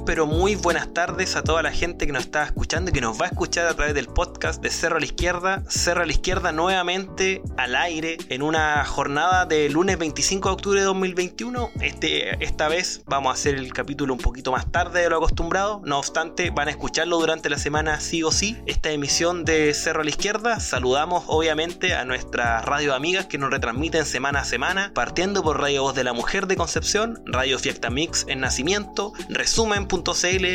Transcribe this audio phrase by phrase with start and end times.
[0.00, 3.20] Pero muy buenas tardes a toda la gente que nos está escuchando y que nos
[3.20, 5.62] va a escuchar a través del podcast de Cerro a la Izquierda.
[5.68, 10.80] Cerro a la Izquierda nuevamente al aire en una jornada de lunes 25 de octubre
[10.80, 11.70] de 2021.
[11.80, 15.82] Este, esta vez vamos a hacer el capítulo un poquito más tarde de lo acostumbrado.
[15.84, 18.56] No obstante, van a escucharlo durante la semana sí o sí.
[18.66, 20.60] Esta emisión de Cerro a la Izquierda.
[20.60, 25.82] Saludamos obviamente a nuestras radio amigas que nos retransmiten semana a semana, partiendo por Radio
[25.82, 29.12] Voz de la Mujer de Concepción, Radio Fiesta Mix en Nacimiento,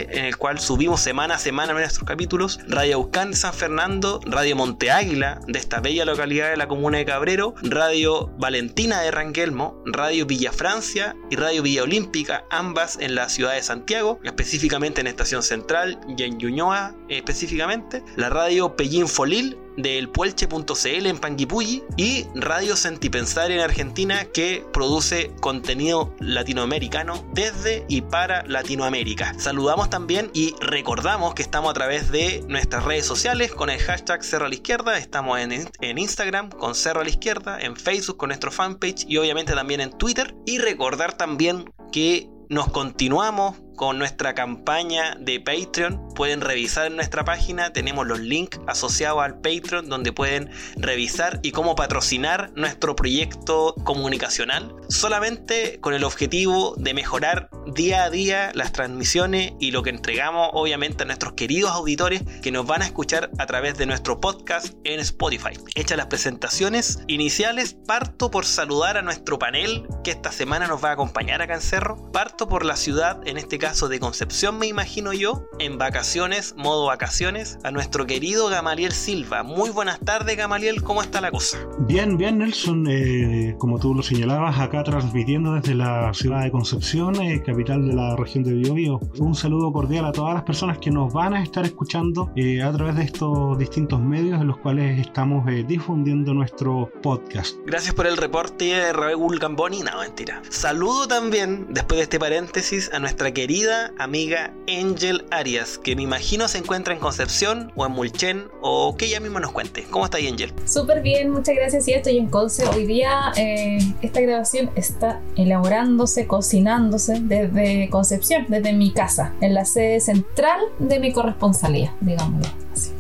[0.10, 4.56] en el cual subimos semana a semana nuestros capítulos, Radio Aucán de San Fernando, Radio
[4.56, 9.82] Monte Águila de esta bella localidad de la comuna de Cabrero, Radio Valentina de Rangelmo,
[9.86, 15.08] Radio Villa Francia y Radio Villa Olímpica, ambas en la ciudad de Santiago, específicamente en
[15.08, 22.26] Estación Central y en Ñuñoa específicamente, la Radio Pellín Folil del puelche.cl en Panguipulli y
[22.36, 29.34] Radio Sentipensar en Argentina que produce contenido latinoamericano desde y para Latinoamérica.
[29.40, 34.24] Saludamos también y recordamos que estamos a través de nuestras redes sociales con el hashtag
[34.24, 38.18] Cerro a la Izquierda, estamos en, en Instagram con Cerro a la Izquierda, en Facebook
[38.18, 44.00] con nuestro fanpage y obviamente también en Twitter y recordar también que nos continuamos con
[44.00, 46.07] nuestra campaña de Patreon.
[46.18, 51.52] Pueden revisar en nuestra página, tenemos los links asociados al Patreon donde pueden revisar y
[51.52, 58.72] cómo patrocinar nuestro proyecto comunicacional, solamente con el objetivo de mejorar día a día las
[58.72, 63.30] transmisiones y lo que entregamos obviamente a nuestros queridos auditores que nos van a escuchar
[63.38, 65.52] a través de nuestro podcast en Spotify.
[65.76, 70.90] Hechas las presentaciones iniciales, parto por saludar a nuestro panel que esta semana nos va
[70.90, 72.12] a acompañar acá en Cerro.
[72.12, 76.07] Parto por la ciudad, en este caso de Concepción, me imagino yo, en vacaciones,
[76.56, 79.44] modo vacaciones, a nuestro querido Gamaliel Silva.
[79.44, 81.58] Muy buenas tardes, Gamaliel, ¿cómo está la cosa?
[81.80, 82.88] Bien, bien, Nelson.
[82.90, 87.94] Eh, como tú lo señalabas, acá transmitiendo desde la ciudad de Concepción, eh, capital de
[87.94, 89.02] la región de Biobío.
[89.20, 92.72] Un saludo cordial a todas las personas que nos van a estar escuchando eh, a
[92.72, 97.58] través de estos distintos medios en los cuales estamos difundiendo nuestro podcast.
[97.66, 99.82] Gracias por el reporte, Raúl Gamboni.
[99.82, 100.42] No, mentira.
[100.50, 106.48] Saludo también, después de este paréntesis, a nuestra querida amiga Angel Arias, que me imagino
[106.48, 109.84] se encuentra en Concepción o en Mulchen, o que ella misma nos cuente.
[109.90, 110.54] ¿Cómo está ahí, Angel?
[110.66, 111.86] Súper bien, muchas gracias.
[111.86, 112.68] Sí, estoy en Conce.
[112.68, 119.66] Hoy día eh, esta grabación está elaborándose, cocinándose desde Concepción, desde mi casa, en la
[119.66, 122.92] sede central de mi corresponsalía, digámoslo así.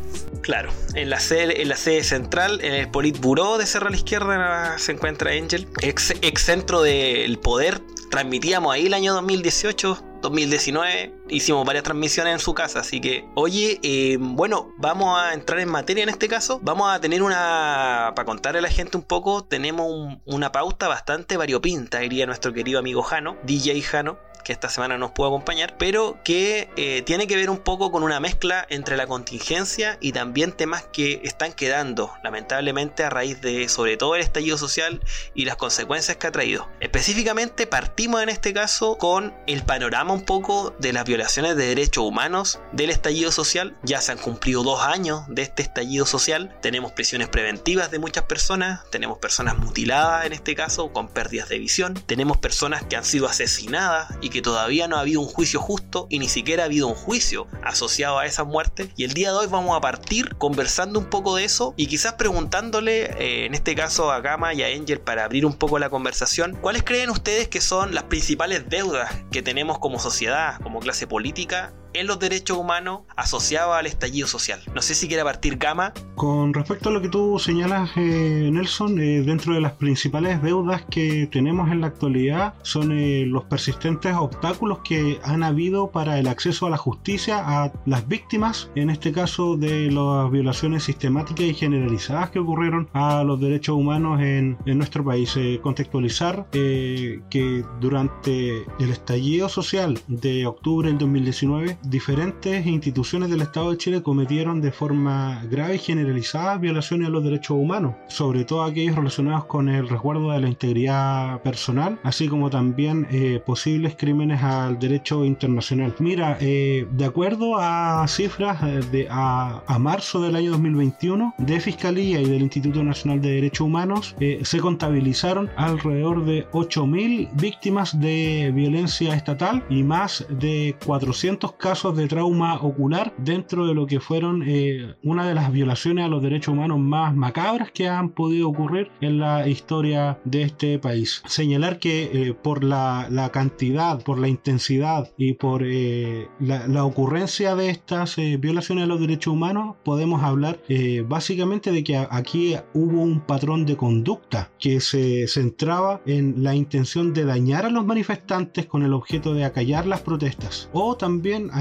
[0.41, 3.97] Claro, en la sede, en la sede central, en el Politburó de Cerro a la
[3.97, 7.79] Izquierda se encuentra Angel, ex, ex centro del poder.
[8.09, 13.79] Transmitíamos ahí el año 2018 2019 hicimos varias transmisiones en su casa, así que, oye,
[13.83, 16.59] eh, bueno, vamos a entrar en materia en este caso.
[16.61, 21.37] Vamos a tener una, para contarle a la gente un poco, tenemos una pauta bastante
[21.37, 26.17] variopinta, diría nuestro querido amigo Jano, DJ Jano, que esta semana nos pudo acompañar, pero
[26.23, 30.53] que eh, tiene que ver un poco con una mezcla entre la contingencia y también
[30.53, 35.01] temas que están quedando, lamentablemente, a raíz de sobre todo el estallido social
[35.33, 36.69] y las consecuencias que ha traído.
[36.79, 42.05] Específicamente partimos en este caso con el panorama un poco de las violaciones de derechos
[42.05, 43.75] humanos del estallido social.
[43.83, 46.57] Ya se han cumplido dos años de este estallido social.
[46.61, 51.59] Tenemos prisiones preventivas de muchas personas, tenemos personas mutiladas en este caso, con pérdidas de
[51.59, 55.59] visión, tenemos personas que han sido asesinadas y que todavía no ha habido un juicio
[55.59, 58.91] justo y ni siquiera ha habido un juicio asociado a esa muerte.
[58.95, 62.13] Y el día de hoy vamos a partir conversando un poco de eso y quizás
[62.13, 65.89] preguntándole, eh, en este caso a Gama y a Angel, para abrir un poco la
[65.89, 71.07] conversación, ¿cuáles creen ustedes que son las principales deudas que tenemos como sociedad, como clase
[71.07, 74.61] política en los derechos humanos asociados al estallido social.
[74.75, 75.93] No sé si quiere partir Gama.
[76.15, 80.83] Con respecto a lo que tú señalas, eh, Nelson, eh, dentro de las principales deudas
[80.89, 86.27] que tenemos en la actualidad son eh, los persistentes obstáculos que han habido para el
[86.27, 91.53] acceso a la justicia a las víctimas, en este caso de las violaciones sistemáticas y
[91.55, 95.37] generalizadas que ocurrieron a los derechos humanos en, en nuestro país.
[95.61, 103.77] contextualizar que durante el estallido social de octubre del 2019, diferentes instituciones del Estado de
[103.77, 108.95] Chile cometieron de forma grave y generalizada violaciones a los derechos humanos, sobre todo aquellos
[108.95, 114.79] relacionados con el resguardo de la integridad personal, así como también eh, posibles crímenes al
[114.79, 115.95] derecho internacional.
[115.99, 121.59] Mira, eh, de acuerdo a cifras eh, de a, a, marzo del año 2021 de
[121.59, 128.51] Fiscalía y del Instituto Nacional de Derechos Humanos, se contabilizaron alrededor de 8.000 víctimas de
[128.53, 133.99] violencia estatal y más de 400 casos casos de trauma ocular dentro de lo que
[133.99, 138.49] fueron eh, una de las violaciones a los derechos humanos más macabras que han podido
[138.49, 141.21] ocurrir en la historia de este país.
[141.27, 147.69] Señalar que eh, por la, cantidad, por la intensidad y por eh, la, ocurrencia de
[147.69, 150.57] estas violaciones a los derechos humanos, podemos hablar
[151.05, 157.13] básicamente de que aquí hubo un patrón de conducta que se centraba en la intención
[157.13, 161.51] de dañar a los manifestantes con el objeto de acallar las protestas o también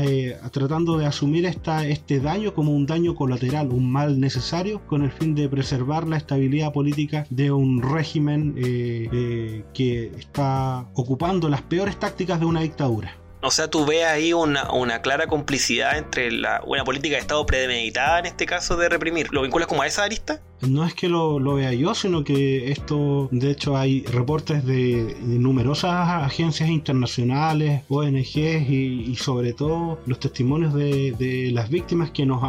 [0.50, 5.10] tratando de asumir esta, este daño como un daño colateral, un mal necesario con el
[5.10, 11.62] fin de preservar la estabilidad política de un régimen eh, eh, que está ocupando las
[11.62, 13.16] peores tácticas de una dictadura.
[13.42, 17.46] O sea, tú ves ahí una, una clara complicidad entre la, una política de Estado
[17.46, 19.28] premeditada, en este caso, de reprimir.
[19.30, 20.40] ¿Lo vinculas como a esa arista?
[20.62, 26.24] No es que lo, vea yo, sino que esto, de hecho, hay reportes de, numerosas
[26.24, 32.42] agencias internacionales, ONGs y, sobre todo los testimonios de, las víctimas que nos,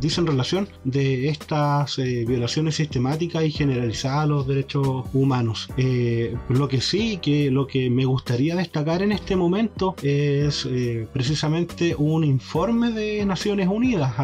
[0.00, 5.68] dicen relación de estas eh, violaciones sistemáticas y generalizadas a los derechos humanos.
[5.76, 11.06] Eh, lo que sí, que lo que me gustaría destacar en este momento es eh,
[11.12, 14.14] precisamente un informe de Naciones Unidas.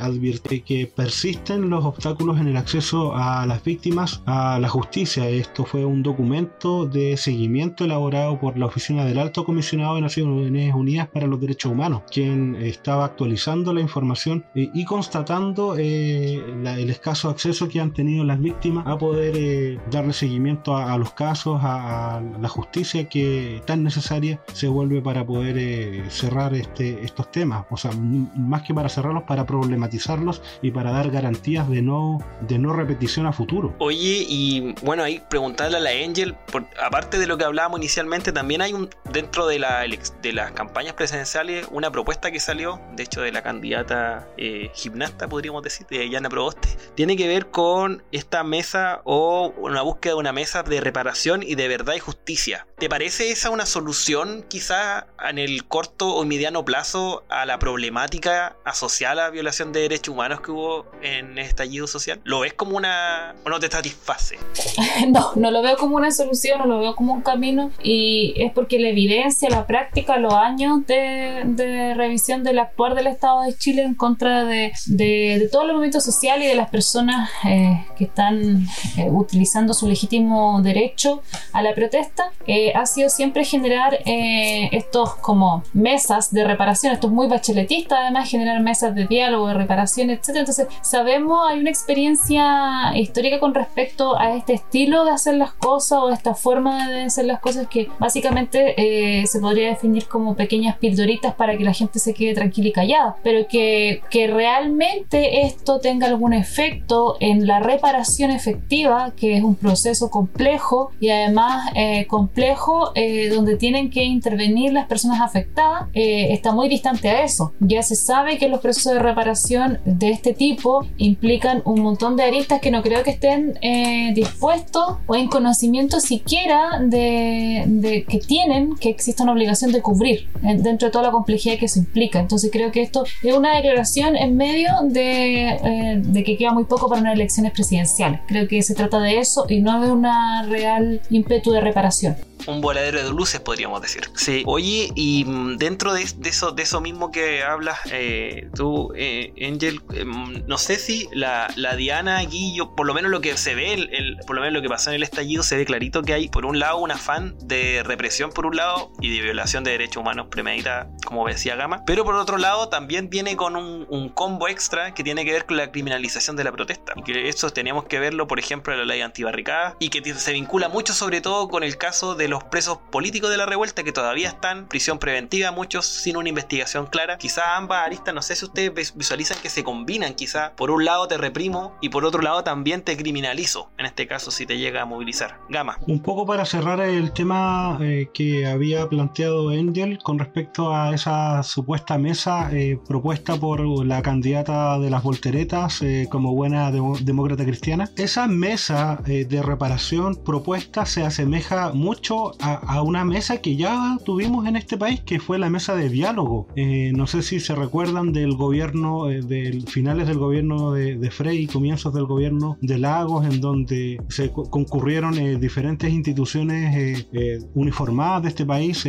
[0.00, 5.28] advierte que persisten los obstáculos en el acceso a las víctimas a la justicia.
[5.28, 10.74] Esto fue un documento de seguimiento elaborado por la Oficina del Alto Comisionado de Naciones
[10.74, 16.88] Unidas para los Derechos Humanos, quien estaba actualizando la información eh, y constatando eh, el
[16.88, 21.60] escaso acceso que han tenido las víctimas a poder eh, darle seguimiento a, los casos,
[21.62, 27.66] a, la justicia que tan necesaria se vuelve para poder cerrar este, estos temas.
[27.70, 32.58] O sea, más que para cerrarlos, para problematizarlos y para dar garantías de no, de
[32.58, 33.74] no repetición a futuro.
[33.78, 36.36] Oye, y bueno, ahí preguntarle a la Angel,
[36.82, 39.84] aparte de lo que hablábamos inicialmente, también hay un dentro de, la,
[40.22, 45.28] de las campañas presidenciales una propuesta que salió, de hecho de la candidata eh, gimnasta,
[45.28, 50.20] podríamos decir, de Yana Proboste, tiene que ver con esta mesa o una búsqueda de
[50.20, 52.67] una mesa de reparación y de verdad y justicia.
[52.78, 58.54] ¿Te parece esa una solución quizá en el corto o mediano plazo a la problemática
[58.64, 62.20] asociada a la violación de derechos humanos que hubo en el estallido social?
[62.22, 63.34] ¿Lo ves como una...
[63.44, 64.38] o no te satisface?
[65.08, 68.52] no, no lo veo como una solución, no lo veo como un camino y es
[68.52, 73.56] porque la evidencia, la práctica, los años de, de revisión del actuar del Estado de
[73.56, 78.04] Chile en contra de, de, todo el movimiento social y de las personas eh, que
[78.04, 81.22] están eh, utilizando su legítimo derecho
[81.52, 87.12] a la protesta, eh, ha sido siempre generar estos como mesas de reparación, esto es
[87.12, 90.28] muy bacheletista además, generar mesas de diálogo, de reparación, etc.
[90.36, 95.98] Entonces, sabemos, hay una experiencia histórica con respecto a este estilo de hacer las cosas
[96.02, 100.76] o esta forma de hacer las cosas que básicamente eh, se podría definir como pequeñas
[100.76, 105.80] pildoritas para que la gente se quede tranquila y callada, pero que, que realmente esto
[105.80, 112.06] tenga algún efecto en la reparación efectiva, que es un proceso complejo y además eh,
[112.06, 112.57] complejo
[112.94, 117.52] eh, donde tienen que intervenir las personas afectadas, está muy distante a eso.
[117.60, 122.24] Ya se sabe que los procesos de reparación de este tipo implican un montón de
[122.60, 128.90] que no creo que estén eh, dispuestos o en conocimiento siquiera de, que tienen que
[128.90, 132.20] existe una obligación de cubrir eh, dentro de toda la complejidad que eso implica.
[132.20, 136.64] Entonces creo que esto es una declaración en medio de, eh, de que queda muy
[136.64, 138.20] poco para unas elecciones presidenciales.
[138.28, 142.60] Creo que se trata de eso y no de una real ímpetu de reparación un
[142.60, 144.10] voladero de luces, podríamos decir.
[144.14, 144.42] Sí.
[144.46, 149.80] Oye, y mm, dentro de, eso, de eso mismo que hablas eh, tú, eh, Angel,
[149.92, 153.74] em, no sé si la, Diana aquí, yo, por lo menos lo que se ve,
[153.74, 156.28] el, por lo menos lo que pasó en el estallido, se ve clarito que hay,
[156.28, 160.00] por un lado, un afán de represión, por un lado, y de violación de derechos
[160.00, 164.94] humanos premeditada, como decía Gama, pero por otro lado, también viene con un, combo extra
[164.94, 166.94] que tiene que ver con la criminalización de la protesta.
[166.96, 170.32] Y que eso teníamos que verlo, por ejemplo, en la ley antibarricada, y que se
[170.32, 173.92] vincula mucho, sobre todo, con el caso de los presos políticos de la revuelta que
[173.92, 177.18] todavía están prisión preventiva, muchos sin una investigación clara.
[177.18, 181.08] Quizá ambas aristas, no sé si ustedes visualizan que se combinan, quizá por un lado
[181.08, 184.82] te reprimo y por otro lado también te criminalizo, en este caso si te llega
[184.82, 185.38] a movilizar.
[185.48, 185.78] Gama.
[185.86, 191.42] Un poco para cerrar el tema eh, que había planteado Angel con respecto a esa
[191.42, 197.90] supuesta mesa eh, propuesta por la candidata de las volteretas eh, como buena demócrata cristiana.
[197.96, 204.56] Esa mesa de reparación propuesta se asemeja mucho a, una mesa que ya tuvimos en
[204.56, 206.48] este país, que fue la mesa de diálogo.
[206.56, 211.44] Eh, no sé si se recuerdan del gobierno, eh, de finales del gobierno de, Frey
[211.44, 217.06] y comienzos del gobierno de Lagos, en donde se concurrieron eh, diferentes instituciones
[217.54, 218.86] uniformadas de este país,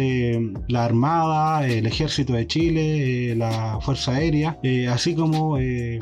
[0.67, 4.59] la Armada, el, Ejército de Chile, la Fuerza Aérea,
[4.91, 5.57] así como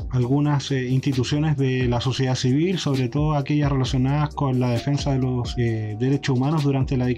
[0.10, 5.56] algunas instituciones de la sociedad civil, sobre todo aquellas relacionadas con la defensa de los
[5.56, 7.17] derechos humanos durante la dictadura.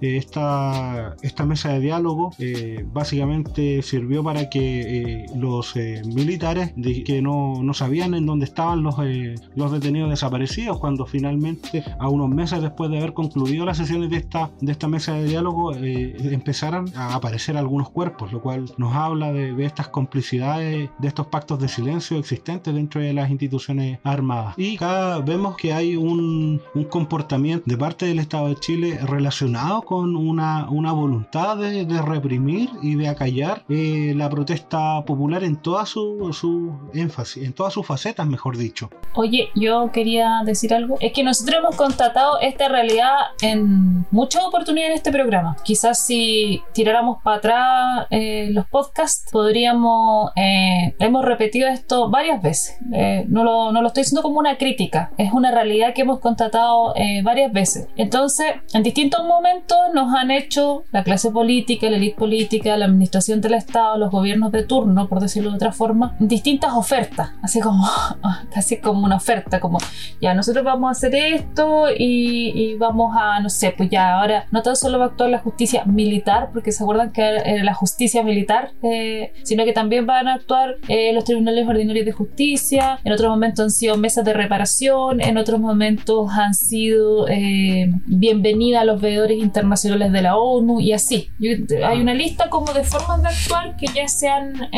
[0.00, 2.30] Esta, esta mesa de diálogo
[2.92, 6.72] básicamente sirvió para que los militares
[7.04, 8.96] que no, no, sabían en dónde estaban los,
[9.54, 14.16] los detenidos desaparecidos cuando finalmente a unos meses después de haber concluido las sesiones de
[14.16, 18.94] esta, de esta mesa de diálogo eh, empezaran a aparecer algunos cuerpos, lo cual nos
[18.94, 24.54] habla de, estas complicidades, de estos pactos de silencio existentes dentro de las instituciones armadas.
[24.58, 29.39] Y acá vemos que hay un, un comportamiento de parte del Estado de Chile relacionado
[29.86, 35.86] con una, una voluntad de, reprimir y de acallar eh, la protesta popular en toda
[35.86, 38.90] su, su énfasis, en todas sus facetas, mejor dicho.
[39.14, 40.98] Oye, yo quería decir algo.
[41.00, 45.56] Es que nosotros hemos constatado esta realidad en muchas oportunidades en este programa.
[45.64, 50.32] Quizás si tiráramos para atrás eh, los podcasts, podríamos...
[50.36, 52.76] Eh, hemos repetido esto varias veces.
[52.92, 55.12] Eh, no, lo, no, lo, estoy diciendo como una crítica.
[55.16, 56.92] Es una realidad que hemos constatado
[57.22, 57.88] varias veces.
[57.96, 63.40] Entonces, en distintos momentos nos han hecho la clase política, la élite política, la administración
[63.40, 67.30] del Estado, los gobiernos de turno, por decirlo de otra forma, distintas ofertas.
[67.42, 67.86] Así como,
[68.54, 69.78] casi como una oferta, como
[70.20, 74.62] ya nosotros vamos a hacer esto y, vamos a, no sé, pues ya ahora no
[74.62, 78.22] tan solo va a actuar la justicia militar, porque se acuerdan que era la justicia
[78.22, 83.12] militar, eh, sino que también van a actuar eh, los tribunales ordinarios de justicia, en
[83.12, 88.84] otros momentos han sido mesas de reparación, en otros momentos han sido eh, bienvenida a
[88.84, 91.30] los veedores internacionales de la ONU y así.
[91.84, 94.70] hay una lista como de formas de actuar que ya se han,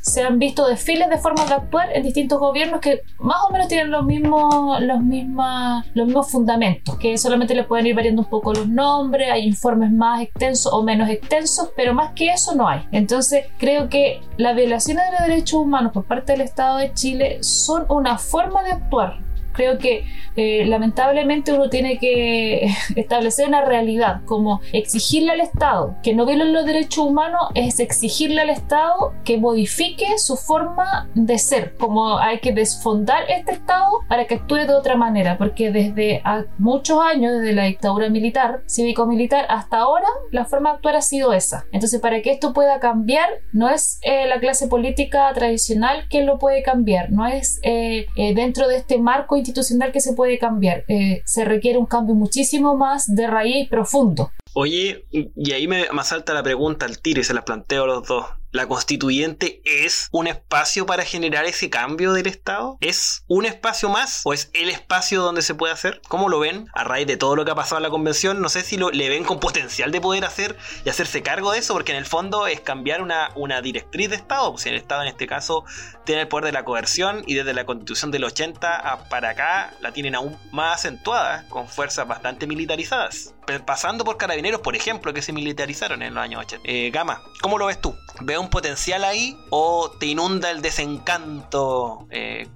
[0.00, 3.68] se han visto desfiles de formas de actuar en distintos gobiernos que más o menos
[3.68, 8.28] tienen los mismos, los mismos, los mismos fundamentos, que solamente le pueden ir variando un
[8.28, 12.68] poco los nombres, hay informes más extensos o menos extensos, pero más que eso no
[12.68, 12.82] hay.
[12.92, 17.38] Entonces creo que las violaciones de los derechos humanos por parte del Estado de Chile
[17.42, 19.27] son una forma de actuar
[19.58, 20.04] creo que
[20.36, 26.52] eh, lamentablemente uno tiene que establecer una realidad, como exigirle al Estado que no violen
[26.52, 32.38] los derechos humanos es exigirle al Estado que modifique su forma de ser, como hay
[32.38, 36.22] que desfondar este Estado para que actúe de otra manera, porque desde
[36.58, 41.32] muchos años, desde la dictadura militar, cívico-militar, hasta ahora, la forma de actuar ha sido
[41.32, 41.66] esa.
[41.72, 46.38] Entonces, para que esto pueda cambiar, no es eh, la clase política tradicional quien lo
[46.38, 49.47] puede cambiar, no es eh, dentro de este marco institucional
[49.92, 50.84] que se puede cambiar.
[50.88, 54.30] Eh, se requiere un cambio muchísimo más de raíz profundo.
[54.54, 57.86] Oye, y ahí me, me salta la pregunta al tiro y se la planteo a
[57.86, 58.26] los dos.
[58.50, 62.78] ¿La constituyente es un espacio para generar ese cambio del Estado?
[62.80, 66.00] ¿Es un espacio más o es el espacio donde se puede hacer?
[66.08, 68.40] ¿Cómo lo ven a raíz de todo lo que ha pasado en la convención?
[68.40, 71.58] No sé si lo, le ven con potencial de poder hacer y hacerse cargo de
[71.58, 74.50] eso, porque en el fondo es cambiar una, una directriz de Estado.
[74.52, 75.66] Pues el Estado en este caso
[76.04, 79.92] tiene el poder de la coerción y desde la constitución del 80 para acá la
[79.92, 83.34] tienen aún más acentuada, con fuerzas bastante militarizadas.
[83.66, 86.68] Pasando por carabineros, por ejemplo, que se militarizaron en los años 80.
[86.68, 87.94] Eh, Gama, ¿cómo lo ves tú?
[88.38, 92.46] ¿Ves un potencial ahí o te inunda el desencanto eh,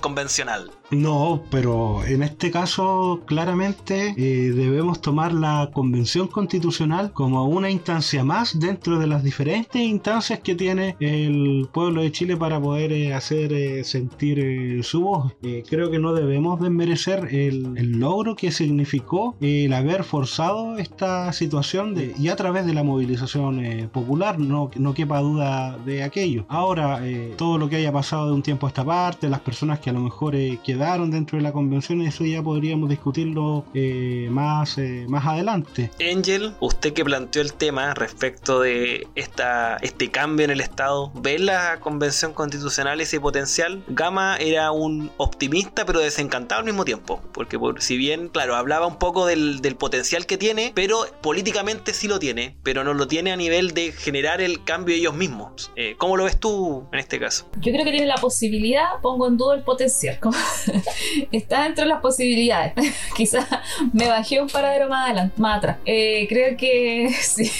[0.00, 0.70] convencional?
[0.90, 8.24] No, pero en este caso claramente eh, debemos tomar la convención constitucional como una instancia
[8.24, 13.12] más dentro de las diferentes instancias que tiene el pueblo de Chile para poder eh,
[13.12, 15.34] hacer sentir su voz.
[15.68, 21.94] creo que no debemos desmerecer el, el logro que significó el haber forzado esta situación
[21.94, 26.44] de, y a través de la movilización popular, no, no quepa duda de aquello.
[26.48, 27.00] Ahora,
[27.36, 29.92] todo lo que haya pasado de un tiempo a esta parte, las personas que a
[29.94, 35.24] lo mejor quedan dentro de la convención, eso ya podríamos discutirlo eh, más, eh, más
[35.26, 35.90] adelante.
[36.00, 41.38] Angel, usted que planteó el tema respecto de esta, este cambio en el Estado, ¿ve
[41.38, 43.82] la convención constitucional ese potencial?
[43.88, 48.86] Gama era un optimista pero desencantado al mismo tiempo, porque por, si bien, claro, hablaba
[48.86, 53.08] un poco del, del potencial que tiene, pero políticamente sí lo tiene, pero no lo
[53.08, 55.70] tiene a nivel de generar el cambio ellos mismos.
[55.76, 57.46] Eh, ¿Cómo lo ves tú en este caso?
[57.60, 60.18] Yo creo que tiene la posibilidad, pongo en duda el potencial.
[61.32, 62.74] está dentro de las posibilidades.
[63.16, 63.46] Quizás
[63.92, 65.78] me bajé un paradero más adelante, más atrás.
[65.84, 67.50] Eh, creo que sí,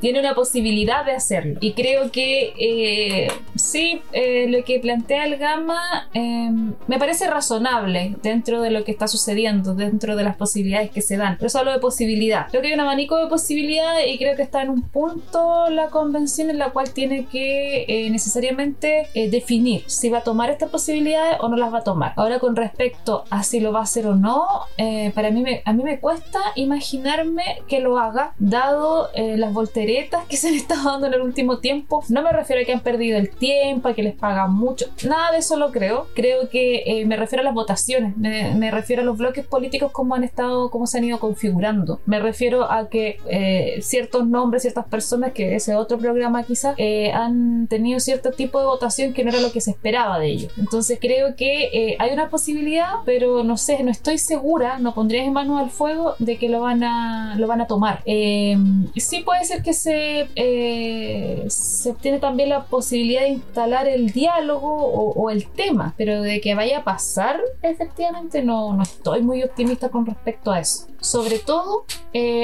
[0.00, 1.58] tiene una posibilidad de hacerlo.
[1.60, 8.16] Y creo que eh, sí, eh, lo que plantea el Gama em, me parece razonable
[8.22, 11.36] dentro de lo que está sucediendo, dentro de las posibilidades que se dan.
[11.36, 12.48] Pero eso hablo de posibilidad.
[12.48, 15.88] Creo que hay un abanico de posibilidades y creo que está en un punto la
[15.88, 20.70] convención en la cual tiene que eh, necesariamente eh, definir si va a tomar estas
[20.70, 22.12] posibilidades o no las va a tomar.
[22.16, 24.46] Ahora con respecto a si lo va a hacer o no,
[24.76, 30.24] eh, para mí me, a mí me cuesta imaginarme que lo haga, dado las volteretas
[30.26, 32.04] que se han estado dando en el último tiempo.
[32.08, 33.47] No me refiero a que han perdido el tiempo,
[33.84, 36.06] a que les pagan mucho, nada de eso lo creo.
[36.14, 40.24] Creo que me refiero a las votaciones, me, refiero a los bloques políticos como han
[40.24, 42.00] estado, cómo se han ido configurando.
[42.06, 43.18] Me refiero a que
[43.82, 46.76] ciertos nombres, ciertas personas, que ese otro programa quizás,
[47.14, 50.52] han tenido cierto tipo de votación que no era lo que se esperaba de ellos.
[50.58, 55.24] Entonces creo que eh, hay una posibilidad, pero no sé, no estoy segura, no pondría
[55.24, 58.02] en manos al fuego de que lo van a, lo van a tomar.
[58.04, 58.56] Eh,
[58.96, 64.68] sí puede ser que se, eh, se tiene también la posibilidad de instalar el diálogo
[64.68, 69.88] o, el tema, pero de que vaya a pasar, efectivamente no, no estoy muy optimista
[69.88, 70.86] con respecto a eso.
[71.00, 71.84] Sobre todo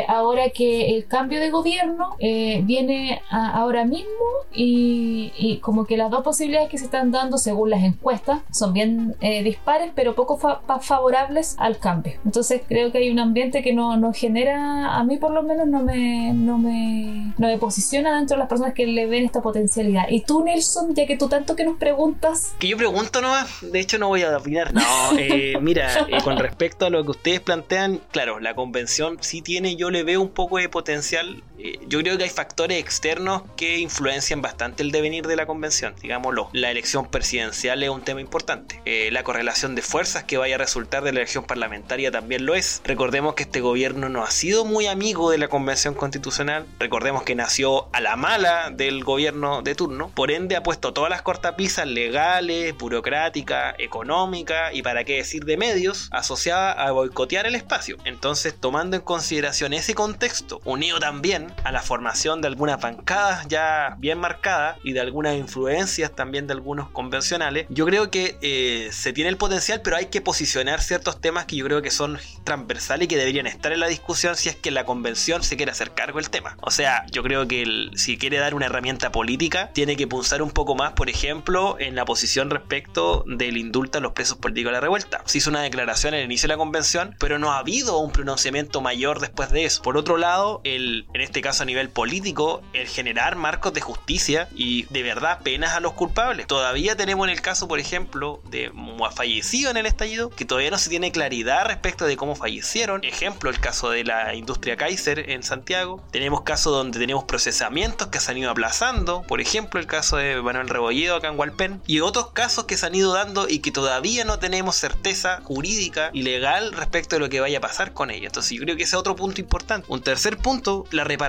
[0.07, 4.07] ahora que el cambio de gobierno viene ahora mismo
[4.53, 8.73] y, y, como que las dos posibilidades que se están dando según las encuestas son
[8.73, 10.39] bien eh, dispares, pero poco
[10.81, 12.15] favorables al cambio.
[12.25, 15.67] Entonces creo que hay un ambiente que no, no, genera, a mí por lo menos
[15.67, 19.43] no me, no, me, no me posiciona dentro de las personas que le ven esta
[19.43, 20.09] potencialidad.
[20.09, 22.55] Y tú, Nelson, ya que tú tanto que nos preguntas...
[22.59, 24.75] Que yo pregunto nomás, de hecho no voy a opinar.
[24.75, 24.83] No,
[25.19, 29.77] eh, mira, eh, con respecto a lo que ustedes plantean, claro, la convención sí tiene,
[29.77, 31.43] yo le veo un poco de potencial.
[31.87, 36.51] Yo creo que hay factores externos que influencian bastante el devenir de la convención, digámoslo.
[36.53, 38.81] La elección presidencial es un tema importante.
[38.85, 42.55] Eh, la correlación de fuerzas que vaya a resultar de la elección parlamentaria también lo
[42.55, 42.83] es.
[42.85, 46.67] Recordemos que este gobierno no ha sido muy amigo de la convención constitucional.
[46.79, 50.11] Recordemos que nació a la mala del gobierno de turno.
[50.15, 55.57] Por ende ha puesto todas las cortapisas legales, burocráticas, económicas y para qué decir de
[55.57, 57.97] medios asociadas a boicotear el espacio.
[58.05, 63.97] Entonces tomando en consideración ese contexto, unido también a la formación de algunas bancadas ya
[63.99, 69.13] bien marcadas y de algunas influencias también de algunos convencionales, yo creo que eh, se
[69.13, 73.05] tiene el potencial, pero hay que posicionar ciertos temas que yo creo que son transversales
[73.07, 75.93] y que deberían estar en la discusión si es que la convención se quiere hacer
[75.93, 76.57] cargo del tema.
[76.61, 80.51] O sea, yo creo que si quiere dar una herramienta política, tiene que pulsar un
[80.51, 84.75] poco más, por ejemplo, en la posición respecto del indulto a los presos políticos de
[84.75, 85.23] la revuelta.
[85.25, 88.81] Se hizo una declaración al inicio de la convención, pero no ha habido un pronunciamiento
[88.81, 89.83] mayor después de eso.
[89.83, 94.49] Por otro lado, el, en este caso a nivel político, el generar marcos de justicia
[94.55, 96.47] y de verdad penas a los culpables.
[96.47, 98.73] Todavía tenemos en el caso, por ejemplo, de
[99.15, 103.05] fallecido en el estallido, que todavía no se tiene claridad respecto de cómo fallecieron.
[103.05, 106.03] Ejemplo, el caso de la industria Kaiser en Santiago.
[106.11, 109.23] Tenemos casos donde tenemos procesamientos que se han ido aplazando.
[109.23, 111.83] Por ejemplo, el caso de Manuel Rebolledo acá en Hualpén.
[111.87, 116.11] Y otros casos que se han ido dando y que todavía no tenemos certeza jurídica
[116.13, 118.27] y legal respecto de lo que vaya a pasar con ella.
[118.27, 119.87] Entonces yo creo que ese es otro punto importante.
[119.91, 121.24] Un tercer punto, la reparación.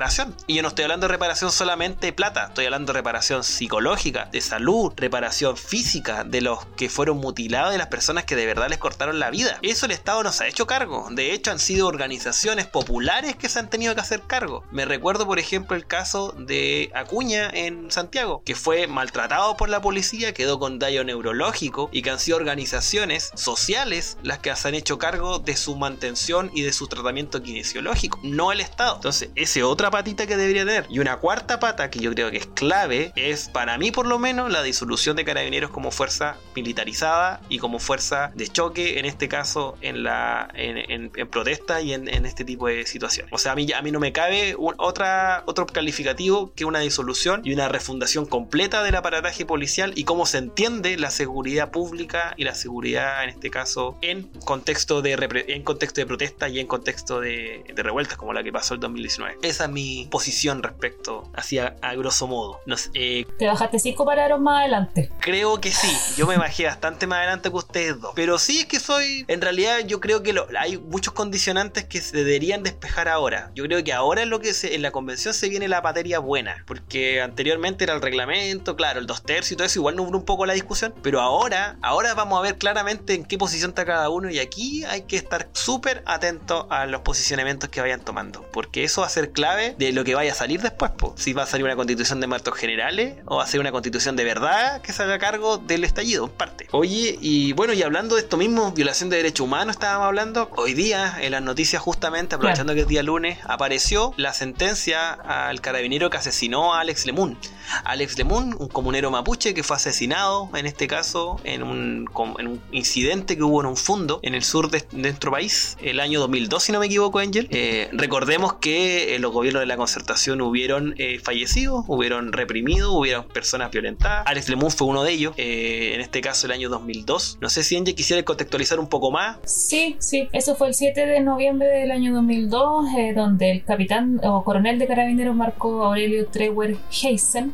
[0.47, 4.25] Y yo no estoy hablando de reparación solamente de plata, estoy hablando de reparación psicológica,
[4.31, 8.69] de salud, reparación física de los que fueron mutilados, de las personas que de verdad
[8.69, 9.57] les cortaron la vida.
[9.61, 11.07] Eso el Estado nos ha hecho cargo.
[11.11, 14.63] De hecho, han sido organizaciones populares que se han tenido que hacer cargo.
[14.69, 19.81] Me recuerdo, por ejemplo, el caso de Acuña en Santiago, que fue maltratado por la
[19.81, 24.75] policía, quedó con daño neurológico y que han sido organizaciones sociales las que se han
[24.75, 28.95] hecho cargo de su mantención y de su tratamiento kinesiológico, no el Estado.
[28.97, 30.87] Entonces, esa otra patita que debería tener.
[30.89, 34.17] Y una cuarta pata que yo creo que es clave es, para mí por lo
[34.17, 39.27] menos, la disolución de carabineros como fuerza militarizada y como fuerza de choque, en este
[39.27, 43.31] caso en la en, protesta y en, este tipo de situaciones.
[43.31, 47.41] O sea, a mí, a mí no me cabe otra, otro calificativo que una disolución
[47.43, 52.43] y una refundación completa del aparataje policial y cómo se entiende la seguridad pública y
[52.43, 57.19] la seguridad, en este caso, en contexto de, en contexto de protesta y en contexto
[57.19, 59.37] de, de revueltas como la que pasó el 2019.
[59.43, 62.61] Esa es mi posición respecto, hacia a grosso modo.
[62.65, 65.11] No eh, ¿Te bajaste cinco parados más adelante?
[65.19, 65.91] Creo que sí.
[66.15, 68.13] Yo me bajé bastante más adelante que ustedes dos.
[68.15, 69.25] Pero sí es que soy.
[69.27, 73.51] En realidad, yo creo que hay muchos condicionantes que se deberían despejar ahora.
[73.53, 76.63] Yo creo que ahora es lo que en la convención se viene la materia buena.
[76.65, 79.79] Porque anteriormente era el reglamento, claro, el dos tercios y todo eso.
[79.79, 80.95] Igual no hubo un poco la discusión.
[81.03, 84.29] Pero ahora, ahora vamos a ver claramente en qué posición está cada uno.
[84.29, 88.45] Y aquí hay que estar súper atento a los posicionamientos que vayan tomando.
[88.53, 90.91] Porque eso va a ser clave de lo que vaya a salir después.
[91.15, 94.15] Si va a salir una constitución de muertos generales o va a ser una constitución
[94.15, 96.67] de verdad que se haga cargo del estallido, parte.
[96.71, 100.49] Oye, y bueno, y hablando de esto mismo, violación de derechos humanos, estábamos hablando.
[100.57, 105.61] Hoy día, en las noticias, justamente, aprovechando que es día lunes, apareció la sentencia al
[105.61, 107.37] carabinero que asesinó a Alex Lemun.
[107.83, 112.61] Alex Lemun, un comunero mapuche que fue asesinado, en este caso, en un, en un
[112.71, 116.63] incidente que hubo en un fondo en el sur de, nuestro país, el año 2002,
[116.63, 117.47] si no me equivoco, Angel.
[117.51, 123.27] Eh, recordemos que eh, los gobiernos de la concertación hubieron eh, fallecidos, hubieron reprimidos, hubieron
[123.27, 124.23] personas violentadas.
[124.25, 127.37] Alex Lemun fue uno de ellos, eh, en este caso el año 2002.
[127.41, 129.37] No sé si Angie quisiera contextualizar un poco más.
[129.45, 134.19] Sí, sí, eso fue el 7 de noviembre del año 2002, eh, donde el capitán
[134.23, 137.53] o coronel de carabineros Marco Aurelio Trewer Heisen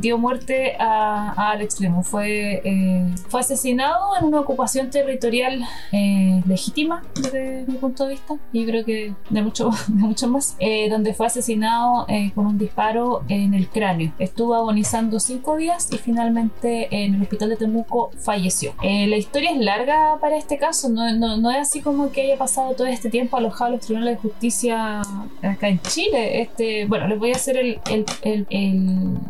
[0.00, 2.04] dio muerte a, Alex Lemun.
[2.04, 5.64] Fue, fue asesinado en una ocupación territorial
[6.46, 10.56] legítima desde mi punto de vista y creo que de mucho, de mucho más,
[10.90, 14.12] donde fue asesinado con un disparo en el cráneo.
[14.18, 18.74] Estuvo agonizando cinco días y finalmente en el hospital de Temuco falleció.
[18.82, 22.36] Eh, la historia es larga para este caso, no, no, es así como que haya
[22.36, 25.02] pasado todo este tiempo alojado en los tribunales de justicia
[25.42, 26.42] acá en Chile.
[26.42, 28.46] Este, bueno, les voy a hacer el, el, el,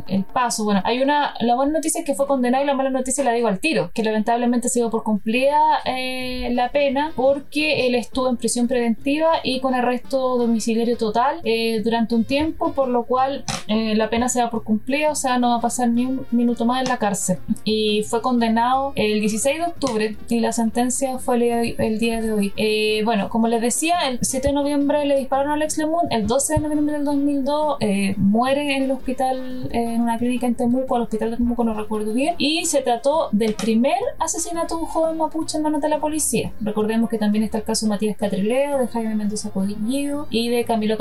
[0.09, 0.65] el, paso.
[0.65, 3.33] Bueno, hay una, la buena noticia es que fue condenado y la mala noticia la
[3.33, 8.29] digo al tiro, que lamentablemente se dio por cumplida eh, la pena porque él estuvo
[8.29, 13.45] en prisión preventiva y con arresto domiciliario total eh, durante un tiempo, por lo cual
[13.69, 16.65] la pena se da por cumplida, o sea, no va a pasar ni un minuto
[16.65, 17.39] más en la cárcel.
[17.65, 22.53] Y fue condenado el 16 de octubre y la sentencia fue el día de hoy.
[22.57, 26.27] Eh, bueno, como les decía, el 7 de noviembre le dispararon a Alex Lemun, el
[26.27, 30.97] 12 de noviembre del 2002 eh, muere en el hospital, en una clínica en Temuco,
[30.97, 34.89] al hospital de Temuco no recuerdo bien, y se trató del primer asesinato de un
[34.89, 36.53] joven mapuche en manos de la policía.
[36.61, 40.65] Recordemos que también está el caso de Matías Catrileo, de Jaime Mendoza Codillo y de
[40.65, 40.97] Camilo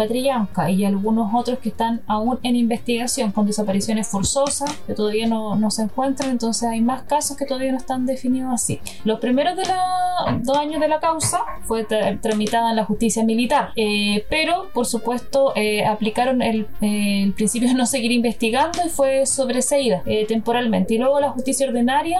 [0.69, 5.71] Y algunos otros que están aún en investigación con desapariciones forzosas que todavía no, no,
[5.71, 8.79] se encuentran, entonces hay más casos que todavía no están definidos así.
[9.03, 13.71] Los primeros de los dos años de la causa fue tramitada en la justicia militar,
[13.75, 19.25] eh, pero por supuesto eh, aplicaron el, el, principio de no seguir investigando y fue
[19.25, 20.93] sobreseída eh, temporalmente.
[20.93, 22.19] Y luego la justicia ordinaria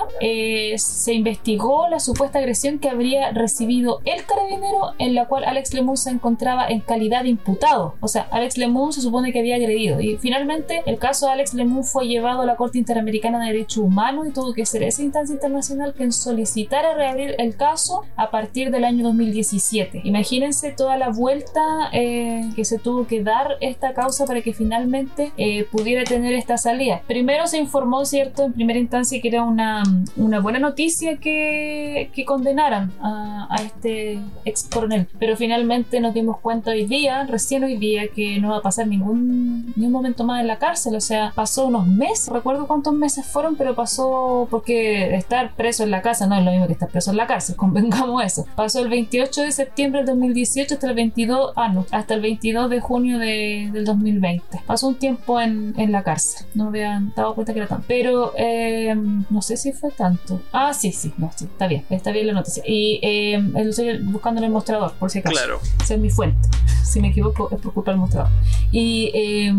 [0.78, 5.98] se investigó la supuesta agresión que habría recibido el carabinero en la cual Alex Lemun
[5.98, 7.96] se encontraba en calidad de imputado.
[8.00, 11.53] O sea, Alex Lemun se supone que había agredido y finalmente el caso de Alex
[11.53, 15.01] Lemun fue llevado a la Corte Interamericana de Derechos Humanos y tuvo que ser esa
[15.01, 20.01] instancia internacional quien solicitara reabrir el caso a partir del año 2017.
[20.03, 25.31] Imagínense toda la vuelta eh, que se tuvo que dar esta causa para que finalmente
[25.38, 27.01] eh, pudiera tener esta salida.
[27.07, 29.83] Primero se informó, ¿cierto?, en primera instancia que era una,
[30.15, 36.39] una buena noticia que, que condenaran a, a este ex coronel, pero finalmente nos dimos
[36.39, 40.41] cuenta hoy día, recién hoy día, que no va a pasar ningún, ningún momento más
[40.41, 45.15] en la cárcel, o sea, pasó unos meses, recuerdo cuántos meses fueron, pero pasó porque
[45.15, 47.56] estar preso en la casa no es lo mismo que estar preso en la cárcel,
[47.58, 48.45] convengamos eso.
[48.56, 52.69] Pasó el 28 de septiembre del 2018 hasta el 22, ah no, hasta el 22
[52.69, 54.62] de junio de, del 2020.
[54.65, 57.86] Pasó un tiempo en, en, la cárcel, no me habían dado cuenta que era tanto,
[57.88, 58.95] pero eh,
[59.30, 60.41] no sé si fue tanto.
[60.52, 62.63] Ah, sí, sí, no, sí, está bien, está bien la noticia.
[62.65, 65.36] Y eh, estoy buscando en el mostrador, por si acaso.
[65.36, 65.60] Claro.
[65.82, 66.49] Esa es mi fuente.
[66.84, 68.31] Si me equivoco, es por culpa del mostrador.
[68.71, 69.53] Y eh,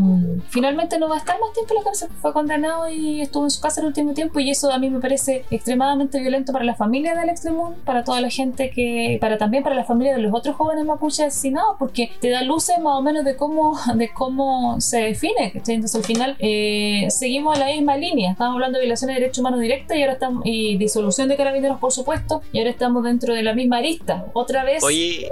[0.49, 3.51] finalmente no va a estar más tiempo en la cárcel, fue condenado y estuvo en
[3.51, 6.75] su casa el último tiempo y eso a mí me parece extremadamente violento para la
[6.75, 10.23] familia de Alex Lemun, para toda la gente que, para también para la familia de
[10.23, 14.11] los otros jóvenes mapuches asesinados, porque te da luces más o menos de cómo, de
[14.13, 15.53] cómo se define.
[15.55, 18.33] Entonces al final eh, seguimos a la misma línea.
[18.33, 21.79] Estamos hablando de violaciones de derechos humanos directas y ahora estamos, y disolución de carabineros
[21.79, 24.27] por supuesto, y ahora estamos dentro de la misma arista.
[24.33, 24.83] Otra vez,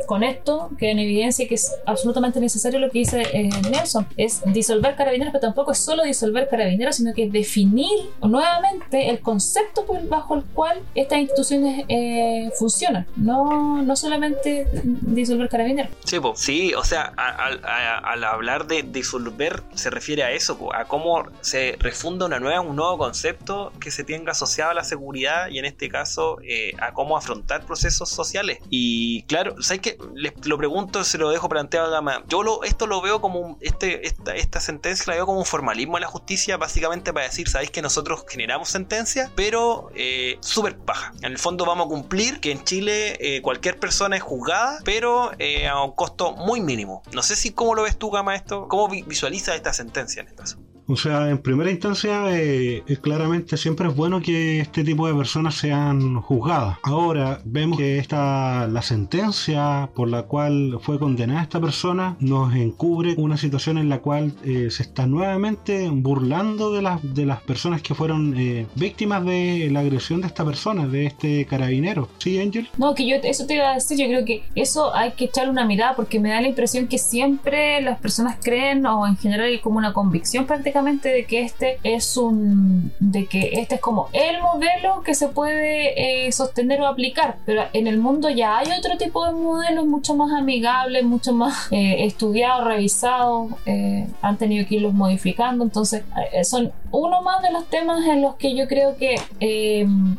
[0.07, 4.43] con esto, que en evidencia que es absolutamente necesario lo que dice eh, Nelson, es
[4.47, 10.35] disolver carabineros, pero tampoco es solo disolver carabineros, sino que definir nuevamente el concepto bajo
[10.37, 15.93] el cual estas instituciones eh, funcionan, no, no solamente disolver carabineros.
[16.35, 22.27] Sí, o sea, al hablar de disolver se refiere a eso, a cómo se refunda
[22.27, 25.89] una nueva, un nuevo concepto que se tenga asociado a la seguridad y en este
[25.89, 28.59] caso eh, a cómo afrontar procesos sociales.
[28.71, 29.99] Y claro, ¿sabes qué?
[30.15, 32.25] Les lo pregunto, se lo dejo planteado a.
[32.29, 35.97] Yo lo, esto lo veo como este, esta, esta sentencia la veo como un formalismo
[35.97, 39.31] de la justicia, básicamente para decir, ¿sabéis que nosotros generamos sentencias?
[39.35, 41.13] Pero eh, súper paja.
[41.23, 45.33] En el fondo vamos a cumplir que en Chile eh, cualquier persona es juzgada, pero
[45.39, 47.03] eh, a un costo muy mínimo.
[47.13, 48.69] No sé si cómo lo ves tú, Gama, esto.
[48.69, 50.59] ¿Cómo visualizas esta sentencia en este caso?
[50.87, 55.55] O sea, en primera instancia, eh, claramente siempre es bueno que este tipo de personas
[55.55, 56.79] sean juzgadas.
[56.83, 63.15] Ahora vemos que esta, la sentencia por la cual fue condenada esta persona nos encubre
[63.17, 67.83] una situación en la cual eh, se está nuevamente burlando de las, de las personas
[67.83, 72.09] que fueron eh, víctimas de la agresión de esta persona, de este carabinero.
[72.19, 72.69] ¿Sí, Angel?
[72.77, 75.51] No, que yo eso te iba a decir, yo creo que eso hay que echarle
[75.51, 79.47] una mirada porque me da la impresión que siempre las personas creen o en general
[79.47, 84.09] hay como una convicción prácticamente de que este es un de que este es como
[84.13, 88.69] el modelo que se puede eh, sostener o aplicar pero en el mundo ya hay
[88.79, 94.67] otro tipo de modelos mucho más amigables mucho más eh, estudiados revisados eh, han tenido
[94.67, 96.05] que irlos modificando entonces
[96.45, 99.17] son uno más de los temas en los que yo creo que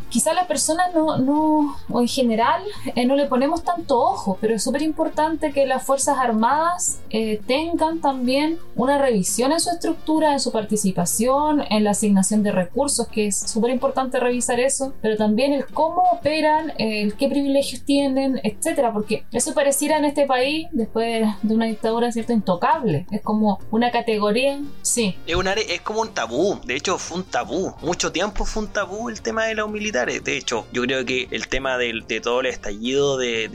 [0.10, 2.62] quizá la persona no, no o en general
[3.06, 7.00] no le ponemos tanto ojo pero es súper importante que las fuerzas armadas
[7.48, 11.14] tengan también una revisión en su estructura en su participación
[11.70, 16.04] en la asignación de recursos, que es súper importante revisar eso, pero también el cómo
[16.12, 21.66] operan, el qué privilegios tienen, etcétera, porque eso pareciera en este país, después de una
[21.66, 23.06] dictadura, cierto, intocable.
[23.12, 25.16] Es como una categoría, sí.
[25.28, 28.70] Es, un es como un tabú, de hecho fue un tabú, mucho tiempo fue un
[28.70, 32.42] tabú el tema de los militares, de hecho, yo creo que el tema de todo
[32.42, 33.50] el estallido de,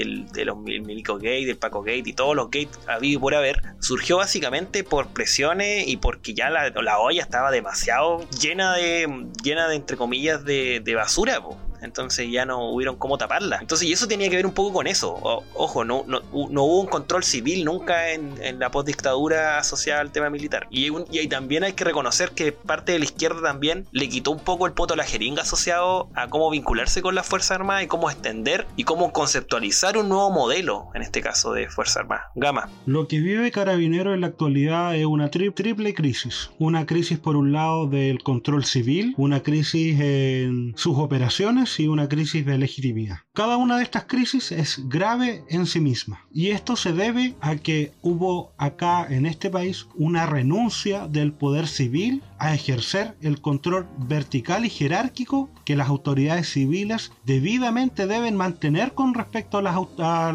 [0.44, 4.84] los Milico Gate, del Paco Gate y todos los gates habido por haber, surgió básicamente
[4.84, 9.96] por presiones y porque ya la, la olla estaba demasiado llena de, llena de entre
[9.96, 11.42] comillas, de, de basura.
[11.82, 13.58] Entonces ya no hubieron cómo taparla.
[13.60, 15.18] Entonces, y eso tenía que ver un poco con eso.
[15.54, 20.66] ojo, no, no, hubo un control civil nunca en, la postdictadura asociada al tema militar.
[20.70, 24.40] Y, y, también hay que reconocer que parte de la izquierda también le quitó un
[24.40, 27.86] poco el poto a la jeringa asociado a cómo vincularse con las Fuerzas Armadas y
[27.86, 32.30] cómo extender y cómo conceptualizar un nuevo modelo, en este caso de Fuerza Armada.
[32.34, 32.68] Gama.
[32.86, 36.50] Lo que vive Carabinero en la actualidad es una triple crisis.
[36.58, 42.08] Una crisis por un lado del control civil, una crisis en sus operaciones, y una
[42.08, 43.18] crisis de legitimidad.
[43.34, 47.56] Cada una de estas crisis es grave en sí misma y esto se debe a
[47.56, 53.86] que hubo acá en este país una renuncia del poder civil a ejercer el control
[53.98, 60.32] vertical y jerárquico que las autoridades civiles debidamente deben mantener con respecto a las, a,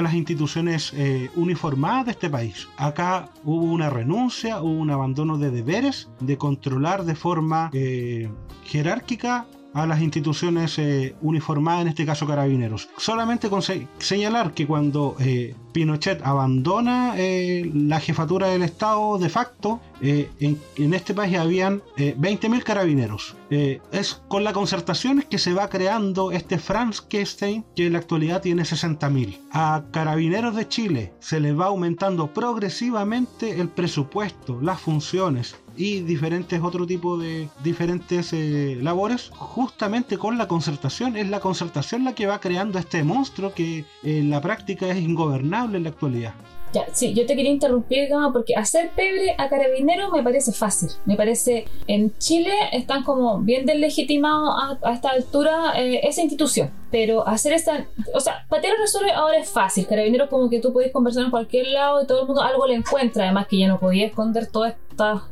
[0.00, 2.68] las instituciones eh, uniformadas de este país.
[2.76, 8.30] Acá hubo una renuncia, hubo un abandono de deberes de controlar de forma eh,
[8.64, 12.88] jerárquica a las instituciones eh, uniformadas, en este caso carabineros.
[12.96, 13.62] Solamente con
[13.98, 20.58] señalar que cuando eh, Pinochet abandona eh, la jefatura del Estado de facto, en,
[20.94, 23.36] este país habían 20.000 carabineros.
[23.52, 28.40] Es con la concertación que se va creando este Franz Kestein, que en la actualidad
[28.40, 29.38] tiene 60.000.
[29.52, 36.60] A carabineros de Chile se les va aumentando progresivamente el presupuesto, las funciones, y diferentes
[36.62, 42.26] otro tipo de diferentes eh, labores justamente con la concertación es la concertación la que
[42.26, 46.34] va creando este monstruo que en la práctica es ingobernable en la actualidad
[46.72, 50.90] ya, sí, yo te quería interrumpir, porque hacer pebre a carabinero me parece fácil.
[51.04, 56.70] Me parece, en Chile están como bien deslegitimados a, esta altura eh, esa institución.
[56.92, 57.86] Pero hacer esta.
[58.14, 59.86] O sea, Patero resuelve ahora es fácil.
[59.86, 62.74] Carabinero, como que tú podés conversar en cualquier lado y todo el mundo algo le
[62.74, 63.24] encuentra.
[63.24, 64.82] Además, que ya no podía esconder todo este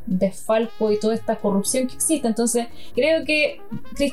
[0.05, 2.27] desfalco y toda esta corrupción que existe.
[2.27, 3.61] Entonces, creo que,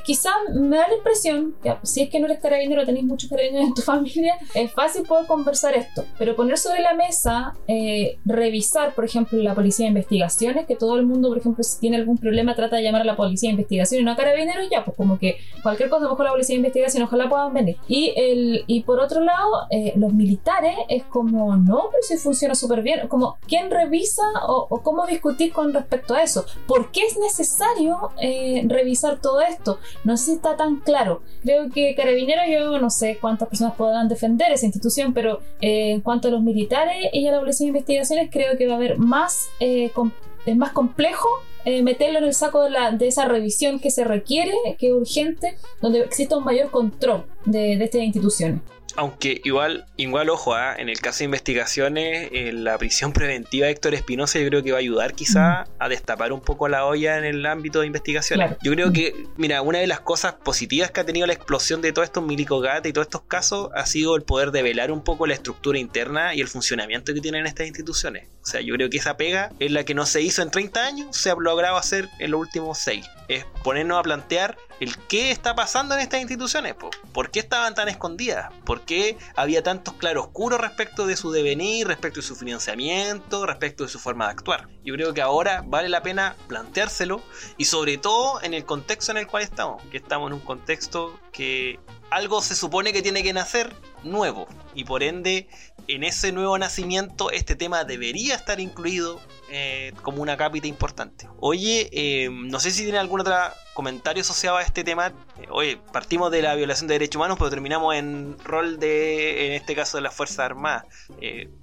[0.05, 3.69] quizá me da la impresión que si es que no eres carabinero, tenéis muchos carabineros
[3.69, 6.05] en tu familia, es fácil poder conversar esto.
[6.19, 10.97] Pero poner sobre la mesa, eh, revisar, por ejemplo, la policía de investigaciones, que todo
[10.97, 13.53] el mundo, por ejemplo, si tiene algún problema, trata de llamar a la policía de
[13.53, 16.59] investigación y no a carabineros, ya, pues como que cualquier cosa, mejor la policía de
[16.59, 17.77] investigación, ojalá venir.
[17.87, 22.55] Y, el, y por otro lado, eh, los militares es como, no, pero si funciona
[22.55, 26.45] súper bien, como, ¿quién revisa o, cómo discutir con respecto a eso?
[26.67, 29.79] ¿Por qué es necesario eh, revisar todo esto?
[30.05, 31.23] No sé si está tan claro.
[31.43, 36.01] Creo que Carabineros, yo no sé cuántas personas podrán defender esa institución, pero eh, en
[36.01, 38.99] cuanto a los militares y a la Policía de Investigaciones, creo que va a haber
[38.99, 41.29] más, es más complejo
[41.69, 44.93] eh, meterlo en el saco de, la, de, esa revisión que se requiere, que es
[44.93, 48.61] urgente, donde exista un mayor control de, de estas instituciones.
[48.99, 50.75] Aunque igual, igual ojo, ¿ah?
[50.77, 54.79] en el caso de investigaciones, la prisión preventiva de Héctor Espinosa yo creo que va
[54.79, 58.57] a ayudar quizá a destapar un poco la olla en el ámbito de investigaciones.
[58.61, 61.93] Yo creo que, mira, una de las cosas positivas que ha tenido la explosión de
[61.93, 65.35] todos estos milicogate y todos estos casos ha sido el poder develar un poco la
[65.35, 68.27] estructura interna y el funcionamiento que tienen estas instituciones.
[68.43, 70.85] O sea, yo creo que esa pega es la que no se hizo en 30
[70.85, 73.07] años, se ha logrado hacer en los últimos 6.
[73.29, 76.75] Es ponernos a plantear el qué está pasando en estas instituciones.
[77.13, 78.53] ¿Por qué estaban tan escondidas?
[78.65, 83.91] ¿Por qué había tantos claroscuros respecto de su devenir, respecto de su financiamiento, respecto de
[83.91, 84.69] su forma de actuar?
[84.85, 87.23] Yo creo que ahora vale la pena planteárselo
[87.57, 91.19] y sobre todo en el contexto en el cual estamos, que estamos en un contexto
[91.33, 91.79] que
[92.11, 95.49] algo se supone que tiene que nacer nuevo y por ende
[95.89, 99.21] en ese nuevo nacimiento este tema debería estar incluido
[99.51, 101.27] eh, como una cápita importante.
[101.41, 103.35] Oye, eh, no sé si tiene algún otro
[103.75, 105.13] comentario asociado a este tema.
[105.41, 109.53] Eh, oye, partimos de la violación de derechos humanos, pero terminamos en rol de, en
[109.55, 110.85] este caso, de las Fuerzas Armadas.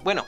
[0.03, 0.25] bueno,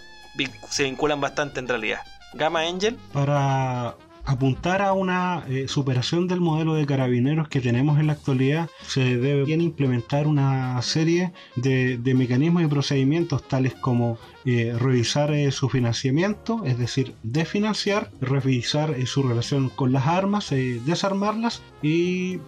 [0.69, 2.01] se vinculan bastante en realidad.
[2.33, 2.95] Gamma Angel.
[3.13, 3.95] Para
[4.27, 9.17] apuntar a una eh, superación del modelo de carabineros que tenemos en la actualidad, se
[9.17, 16.63] debe implementar una serie de, mecanismos y procedimientos tales como eh, revisar eh, su financiamiento,
[16.65, 20.49] es decir, desfinanciar, revisar su relación con las armas,
[20.85, 22.39] desarmarlas y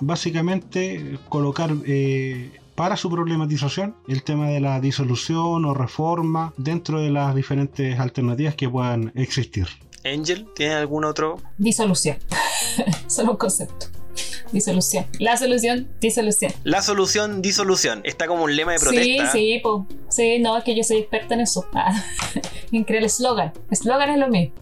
[0.00, 1.74] básicamente colocar
[2.74, 8.56] para su problematización el tema de la disolución o reforma dentro de las diferentes alternativas
[8.56, 9.68] que puedan existir.
[10.04, 11.40] Angel, ¿tiene algún otro?
[11.58, 12.18] Disolución.
[13.06, 13.86] Solo un concepto.
[14.52, 15.06] Disolución.
[15.18, 16.52] La solución, disolución.
[16.62, 18.02] La solución, disolución.
[18.04, 19.32] Está como un lema de protesta.
[19.32, 19.86] Sí, sí, po.
[20.08, 21.66] sí, no, es que yo soy experta en eso.
[21.72, 22.04] Ah,
[22.72, 23.52] el eslogan.
[23.70, 24.54] Eslogan es lo mismo.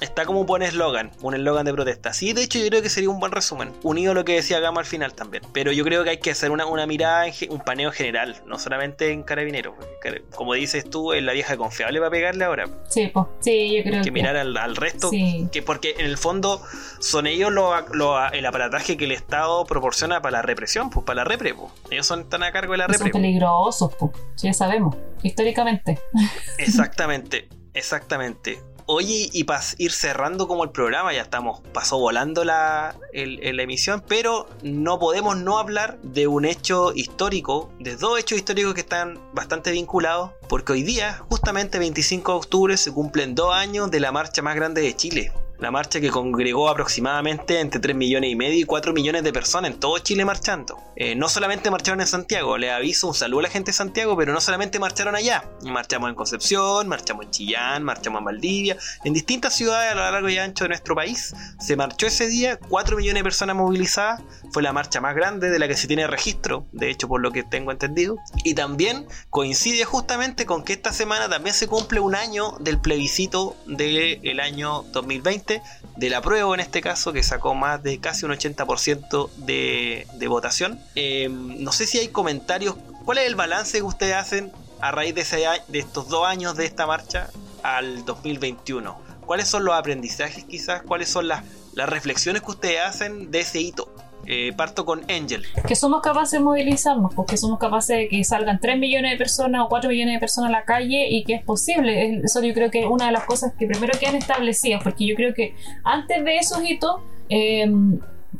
[0.00, 2.12] Está como un buen eslogan, un eslogan de protesta.
[2.12, 4.58] Sí, de hecho yo creo que sería un buen resumen, unido a lo que decía
[4.58, 5.44] Gama al final también.
[5.52, 9.12] Pero yo creo que hay que hacer una, una mirada, un paneo general, no solamente
[9.12, 9.74] en carabineros.
[10.34, 12.68] Como dices tú, es la vieja confiable para pegarle ahora.
[12.88, 14.04] Sí, pues, sí, yo creo que...
[14.06, 16.60] que mirar al, resto, que porque en el fondo
[16.98, 17.52] son ellos
[18.32, 21.54] el aparataje que el Estado proporciona para la represión, pues para la repre.
[21.54, 21.72] Pues.
[21.90, 23.10] Ellos son, están a cargo de la repre.
[23.10, 26.00] Son peligrosos, pues, ya sabemos, históricamente.
[26.58, 28.58] Exactamente, exactamente.
[28.86, 34.04] Oye, y para ir cerrando como el programa, ya estamos, pasó volando la, la emisión,
[34.06, 39.18] pero no podemos no hablar de un hecho histórico, de dos hechos históricos que están
[39.32, 44.12] bastante vinculados, porque hoy día, justamente 25 de octubre, se cumplen dos años de la
[44.12, 48.58] marcha más grande de Chile, la marcha que congregó aproximadamente entre 3 millones y medio
[48.58, 50.78] y 4 millones de personas en todo Chile marchando.
[50.96, 54.16] Eh, no solamente marcharon en Santiago, le aviso un saludo a la gente de Santiago,
[54.16, 55.48] pero no solamente marcharon allá.
[55.62, 60.28] Marchamos en Concepción, marchamos en Chillán, marchamos en Valdivia, en distintas ciudades a lo largo
[60.28, 61.34] y ancho de nuestro país.
[61.58, 64.22] Se marchó ese día, 4 millones de personas movilizadas.
[64.52, 67.30] Fue la marcha más grande de la que se tiene registro, de hecho por lo
[67.30, 68.16] que tengo entendido.
[68.44, 73.56] Y también coincide justamente con que esta semana también se cumple un año del plebiscito
[73.66, 75.62] del año 2020
[75.96, 80.28] de la prueba en este caso, que sacó más de casi un 80% de, de
[80.28, 80.80] votación.
[80.96, 82.74] Eh, no sé si hay comentarios.
[83.04, 85.24] ¿Cuál es el balance que ustedes hacen a raíz de,
[85.68, 87.30] de estos dos años de esta marcha
[87.62, 88.98] al 2021?
[89.24, 90.82] ¿Cuáles son los aprendizajes quizás?
[90.82, 91.44] ¿Cuáles son las,
[91.74, 93.93] las reflexiones que ustedes hacen de ese hito?
[94.26, 95.44] Eh, parto con Angel.
[95.66, 99.16] Que somos capaces de movilizarnos, porque pues, somos capaces de que salgan 3 millones de
[99.16, 102.20] personas o 4 millones de personas a la calle y que es posible.
[102.24, 105.14] Eso yo creo que es una de las cosas que primero quedan establecidas, porque yo
[105.14, 107.70] creo que antes de esos hitos eh,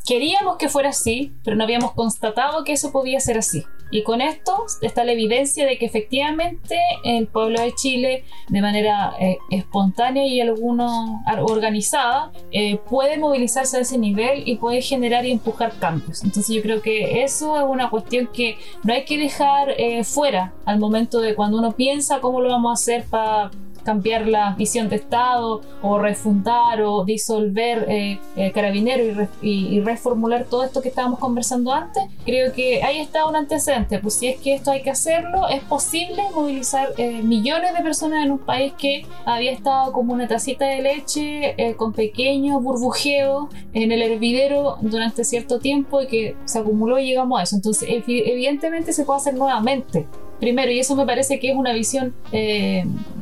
[0.06, 3.64] queríamos que fuera así, pero no habíamos constatado que eso podía ser así.
[3.94, 9.14] Y con esto está la evidencia de que efectivamente el pueblo de Chile, de manera
[9.20, 11.10] eh, espontánea y algunos
[11.42, 16.24] organizada, eh, puede movilizarse a ese nivel y puede generar y empujar cambios.
[16.24, 20.54] Entonces yo creo que eso es una cuestión que no hay que dejar eh, fuera
[20.64, 23.52] al momento de cuando uno piensa cómo lo vamos a hacer para
[23.84, 30.64] cambiar la visión de Estado o refundar o disolver eh, eh Carabinero y, reformular todo
[30.64, 33.98] esto que estábamos conversando antes, creo que ahí está un antecedente.
[33.98, 38.24] Pues si es que esto hay que hacerlo, es posible movilizar eh, millones de personas
[38.24, 43.48] en un país que había estado como una tacita de leche eh, con pequeños burbujeos
[43.74, 47.56] en el hervidero durante cierto tiempo y que se acumuló y llegamos a eso.
[47.56, 50.06] Entonces, evidentemente se puede hacer nuevamente
[50.40, 52.14] primero, y eso me parece que es una visión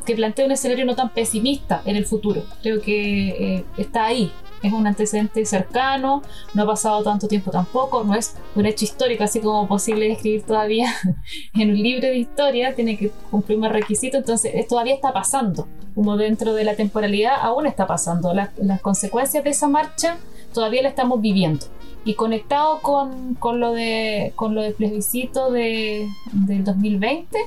[0.03, 2.43] que plantea un escenario no tan pesimista en el futuro.
[2.62, 4.33] Creo que eh, está ahí.
[4.62, 6.23] Es un antecedente cercano,
[6.55, 10.45] no ha pasado tanto tiempo tampoco, no es un hecho histórico así como posible escribir
[10.45, 10.95] todavía
[11.55, 16.17] en un libro de historia, tiene que cumplir más requisitos, entonces todavía está pasando, como
[16.17, 18.33] dentro de la temporalidad aún está pasando.
[18.33, 20.19] las consecuencias de esa marcha
[20.55, 21.67] todavía la estamos viviendo
[22.05, 27.38] y conectado con, con, lo de con lo del plebiscito de, del 2020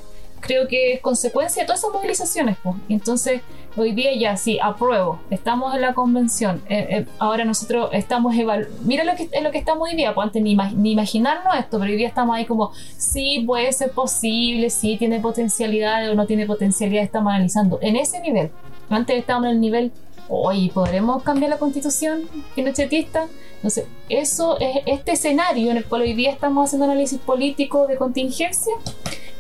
[0.46, 2.76] creo que es consecuencia de todas esas movilizaciones pues.
[2.90, 3.42] entonces
[3.76, 8.76] hoy día ya sí apruebo estamos en la convención eh, eh, ahora nosotros estamos evaluando
[8.84, 11.80] mira lo que es lo que estamos hoy día pues antes ni, ni imaginarnos esto
[11.80, 16.26] pero hoy día estamos ahí como sí puede ser posible sí tiene potencialidad o no
[16.26, 18.52] tiene potencialidad estamos analizando en ese nivel
[18.90, 19.92] antes estábamos en el nivel
[20.28, 22.24] hoy ¿podremos cambiar la constitución
[22.56, 23.28] pinochetista?
[23.56, 27.96] Entonces, eso es este escenario en el cual hoy día estamos haciendo análisis político de
[27.98, 28.74] contingencia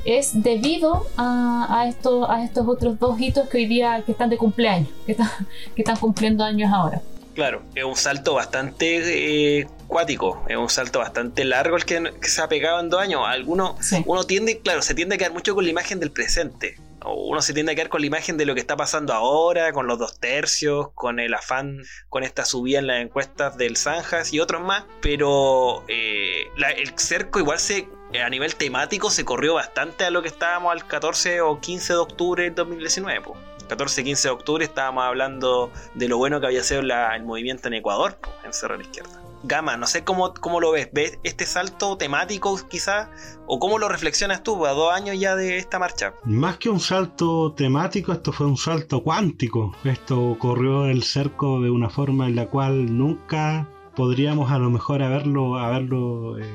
[0.05, 4.29] es debido a, a, estos, a estos otros dos hitos que hoy día que están
[4.29, 5.29] de cumpleaños, que están,
[5.75, 7.01] que están cumpliendo años ahora.
[7.33, 12.41] Claro, es un salto bastante eh, cuático, es un salto bastante largo el que, se
[12.41, 13.23] ha pegado en dos años.
[13.25, 17.41] Algunos, uno tiende, claro, se tiende a quedar mucho con la imagen del presente uno
[17.41, 19.99] se tiende a quedar con la imagen de lo que está pasando ahora, con los
[19.99, 24.61] dos tercios, con el afán, con esta subida en las encuestas del Zanjas y otros
[24.61, 27.87] más, pero eh, el cerco igual se
[28.23, 31.99] a nivel temático se corrió bastante a lo que estábamos al 14 o 15 de
[31.99, 33.25] octubre del 2019.
[33.67, 38.17] 14-15 de octubre estábamos hablando de lo bueno que había sido el movimiento en Ecuador,
[38.43, 39.24] en Cerro a la Izquierda.
[39.47, 40.89] Gama, no sé cómo, cómo lo ves.
[40.91, 43.39] ¿Ves este salto temático quizás?
[43.47, 46.13] ¿O cómo lo reflexionas tú a dos años ya de esta marcha?
[46.25, 49.75] Más que un salto temático, esto fue un salto cuántico.
[49.83, 55.01] Esto corrió el cerco de una forma en la cual nunca podríamos a lo mejor
[55.01, 56.45] haberlo, haberlo eh,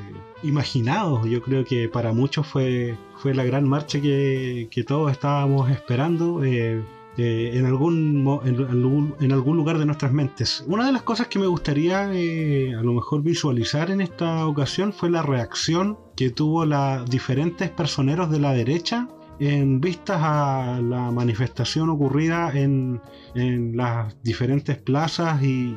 [0.42, 1.26] imaginado.
[1.26, 6.44] Yo creo que para muchos fue, fue la gran marcha que, todos estábamos esperando.
[6.44, 6.82] Eh,
[7.16, 10.64] eh, en, algún, en, algún, lugar de nuestras mentes.
[10.66, 15.10] Una de las cosas que me gustaría a lo mejor visualizar en esta ocasión fue
[15.10, 19.08] la reacción que tuvo los diferentes personeros de la derecha
[19.38, 23.00] en vistas a la manifestación ocurrida en,
[23.34, 25.74] en las diferentes plazas y,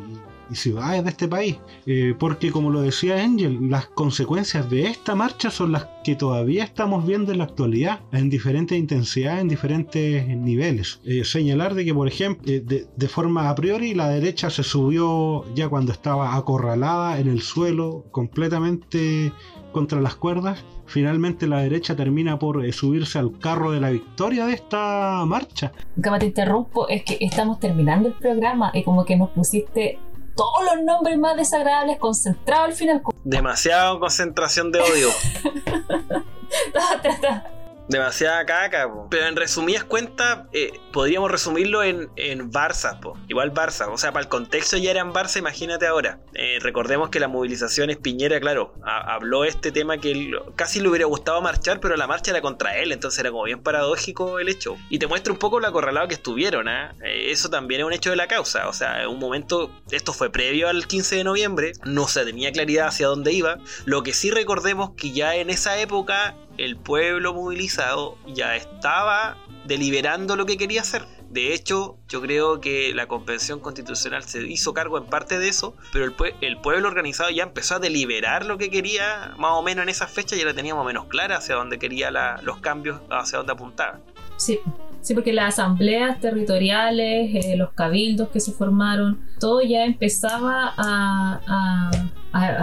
[0.50, 1.58] y ciudades de este país.
[1.86, 6.64] Eh, porque como lo decía Angel, las consecuencias de esta marcha son las que todavía
[6.64, 11.00] estamos viendo en la actualidad, en diferentes intensidades, en diferentes niveles.
[11.06, 15.46] Eh, señalar de que, por ejemplo, eh, de, forma a priori, la derecha se subió
[15.54, 19.32] ya cuando estaba acorralada en el suelo, completamente
[19.72, 20.64] contra las cuerdas.
[20.86, 25.72] Finalmente la derecha termina por subirse al carro de la victoria de esta marcha.
[26.02, 30.00] Como te interrumpo, es que estamos terminando el programa y como que nos pusiste
[30.36, 33.02] todos los nombres más desagradables concentrados al final.
[33.24, 35.10] Demasiada concentración de odio.
[37.90, 43.18] Demasiada caca, pero en resumidas cuentas, eh, podríamos resumirlo en, en Barça, po.
[43.28, 46.20] igual Barça, o sea, para el contexto ya eran Barça, imagínate ahora.
[46.34, 51.06] Eh, recordemos que la movilización es Piñera, claro, habló este tema que casi le hubiera
[51.06, 54.78] gustado marchar, pero la marcha era contra él, entonces era como bien paradójico el hecho.
[54.90, 56.96] Y te muestra un poco lo acorralado que estuvieron, ¿ah?
[57.04, 60.14] eh, eso también es un hecho de la causa, o sea, en un momento, esto
[60.14, 64.14] fue previo al 15 de noviembre, no se tenía claridad hacia dónde iba, lo que
[64.14, 70.58] sí recordemos que ya en esa época el pueblo movilizado ya estaba deliberando lo que
[70.58, 71.04] quería hacer.
[71.30, 75.76] De hecho, yo creo que la Convención Constitucional se hizo cargo en parte de eso,
[75.91, 76.06] pero
[76.41, 80.06] el, pueblo organizado ya empezó a deliberar lo que quería más o menos en esa
[80.06, 82.12] fecha, ya la teníamos menos clara hacia dónde quería
[82.43, 83.99] los cambios, hacia dónde apuntaba.
[84.38, 84.60] Sí,
[85.01, 91.41] sí, porque las asambleas territoriales, eh, los cabildos que se formaron, todo ya empezaba a,
[91.47, 91.91] a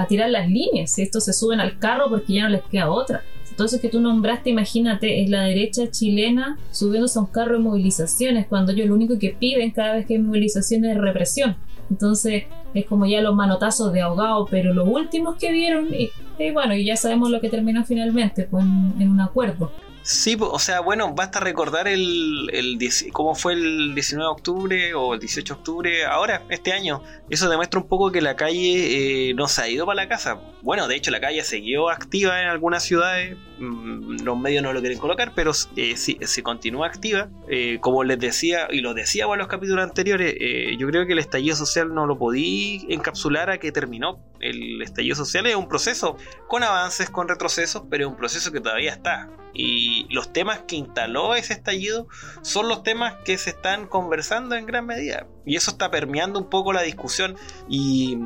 [0.08, 0.98] tirar las líneas.
[0.98, 3.22] Estos se suben al carro porque ya no les queda otra
[3.64, 8.46] eso que tú nombraste, imagínate, es la derecha chilena subiéndose a un carro de movilizaciones,
[8.46, 11.56] cuando ellos lo único que piden cada vez que hay movilizaciones es represión.
[11.90, 16.10] Entonces es como ya los manotazos de ahogado, pero los últimos que vieron, y,
[16.52, 19.72] bueno, y ya sabemos lo que terminó finalmente, pues en un acuerdo.
[20.02, 22.78] Sí, o sea, bueno, basta recordar el, el
[23.12, 27.02] cómo fue el 19 de octubre o el 18 de octubre ahora, este año.
[27.28, 30.40] Eso demuestra un poco que la calle eh, no se ha ido para la casa.
[30.62, 34.80] Bueno, de hecho la calle siguió activa en algunas ciudades, mm, los medios no lo
[34.80, 37.28] quieren colocar, pero eh, sí, se continúa activa.
[37.48, 40.34] Eh, como les decía, y lo decía en los capítulos anteriores,
[40.78, 44.18] yo creo que el estallido social no lo podí encapsular a que terminó.
[44.40, 46.16] El estallido social es un proceso
[46.48, 49.28] con avances, con retrocesos, pero es un proceso que todavía está.
[49.52, 52.06] Y los temas que instaló ese estallido
[52.42, 55.26] son los temas que se están conversando en gran medida.
[55.44, 57.36] Y eso está permeando un poco la discusión.
[57.68, 58.16] Y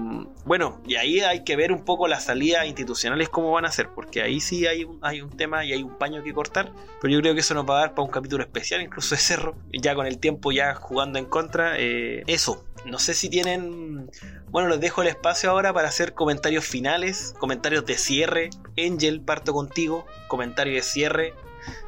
[0.44, 3.88] bueno, y ahí hay que ver un poco las salidas institucionales cómo van a ser,
[3.94, 6.72] porque ahí sí hay un, hay un tema y hay un paño que cortar.
[7.00, 9.20] Pero yo creo que eso nos va a dar para un capítulo especial, incluso de
[9.20, 11.78] Cerro, ya con el tiempo ya jugando en contra.
[11.78, 14.10] Eh, eso, no sé si tienen.
[14.54, 18.50] Bueno, les dejo el espacio ahora para hacer comentarios finales, comentarios de cierre.
[18.78, 20.06] Angel, parto contigo.
[20.28, 21.34] Comentario de cierre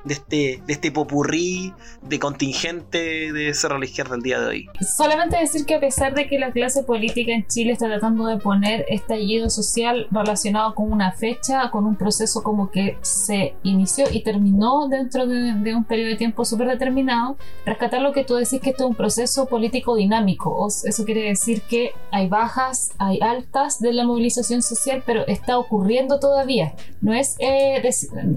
[0.06, 4.46] de este, de este popurrí de contingente de Cerro a la Izquierda el día de
[4.46, 4.68] hoy.
[4.96, 8.38] Solamente decir que a pesar de que la clase política en Chile está tratando de
[8.38, 14.22] poner estallido social relacionado con una fecha, con un proceso como que se inició y
[14.22, 18.70] terminó dentro de, un periodo de tiempo súper determinado, rescatar lo que tú decís que
[18.70, 20.68] esto es un proceso político dinámico.
[20.68, 26.20] eso quiere decir que hay bajas, hay altas de la movilización social, pero está ocurriendo
[26.20, 26.74] todavía.
[27.00, 27.82] No es, eh,